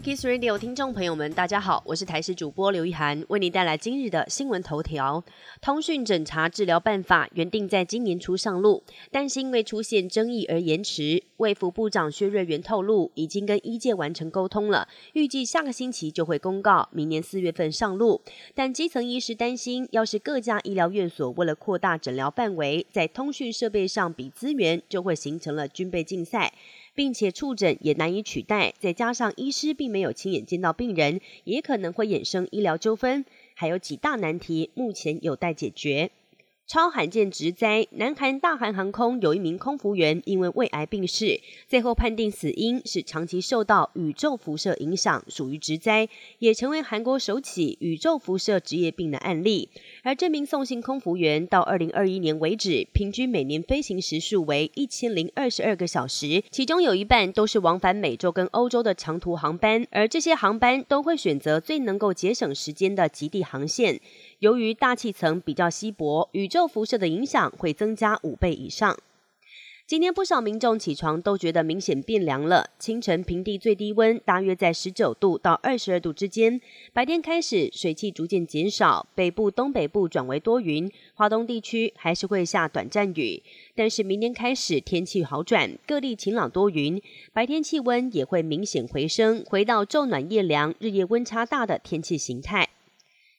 [0.00, 5.24] Kiss Radio 听众朋友们，大家好，我是台视主播刘一涵，为您带来今日的新闻头条。
[5.60, 11.24] 通讯诊查治疗办法原定在今年初上路，但是因为出现争议而延迟。
[11.38, 18.20] 卫福部长薛瑞元透露，已经跟医界完成沟通了，预计下个星期就会公告，明年四月份上路。
[18.54, 26.52] 但基层医师担心，要是各家医疗院所为了扩大诊疗范围，在通讯设备上比资源，就会形成了军备竞赛。
[26.98, 33.24] 并且触诊也难以取代，再加上医师并没有亲眼见到病人，也可能会衍生医疗纠纷，
[33.54, 36.10] 还有几大难题，目前有待解决。
[36.68, 46.06] 超罕见直灾，南韩大韩航空有一名空服员因为胃癌病逝，最后判定死因是长期受到宇宙辐射影响，属于直灾，
[46.40, 49.70] 也成为韩国首起宇宙辐射职业病的案例。
[50.02, 63.98] 而这名送信空服员到二零二一年为止，平均每年飞行时数为一千零二十二个小时，其中有一半都是往返美洲跟欧洲的长途航班，而这些航班都会选择最能够节省时间的极地航线。
[64.38, 68.96] 由于大气层比较稀薄，宇宙辐射的影响会增加五倍以上。
[69.84, 72.70] 今天不少民众起床都觉得明显变凉了。
[72.78, 76.60] 清晨平地最低温大约在十九度到二十二度之间，
[76.92, 83.42] 白天开始水汽逐渐减少，北部、东北部转为多云，华东地区还是会下短暂雨。
[83.74, 92.68] 但是明天开始天气好转，各地晴朗多云，白天气温也会明显回升，回到昼暖夜凉、日夜温差大的天气形态。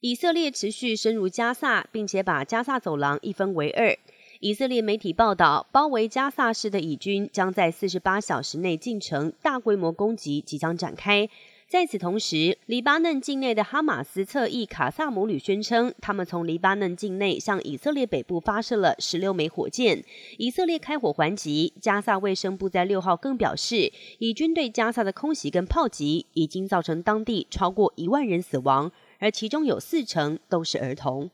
[0.00, 3.94] 以色列持续深入加萨，并且把加萨走廊一分为二。
[4.38, 11.28] 以色列媒体报道，包围加萨市的以军将在四十八小时内进城，大规模攻击即将展开。
[11.68, 20.02] 在此同时，黎巴嫩境内的哈马斯侧翼卡萨姆旅宣称，他们从黎巴嫩境内向以色列北部发射了十六枚火箭，
[20.38, 21.74] 以色列开火还击。
[21.78, 28.90] 加萨卫生部在六号更表示，以军对加萨的空袭跟炮击已经造成当地超过一万人死亡。
[29.20, 31.30] 而其中有四成都是儿童。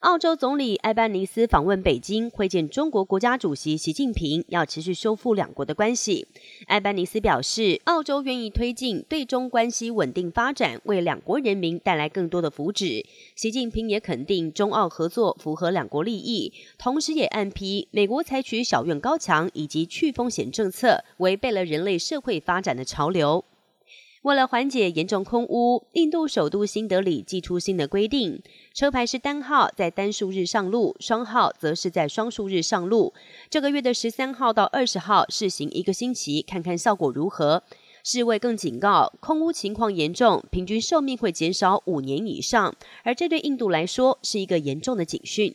[0.00, 6.26] 澳洲总理艾班尼斯访问北京，会见中国国家主席习近平，要持续修复两国的关系。
[6.66, 13.06] 艾班尼斯表示，澳洲愿意推进对中关系稳定发展，为两国人民带来更多的福祉。
[13.34, 23.42] 习近平也肯定中澳合作符合两国利益，同时也暗批美国采取小院高墙以及去风险政策，违背了人类社会发展的潮流。
[24.24, 28.40] 为了缓解严重空污，印度首都新德里寄出新的规定：
[28.72, 33.12] 车牌是单号在单数日上路，双号则是在双数日上路。
[33.50, 37.64] 这个月的十三号到二十号试行一个星期，看看效果如何。
[38.02, 45.54] 世卫更警告，空污情况严重，平均寿命会减少五年以上，而这对印度来说是一个严重的警讯。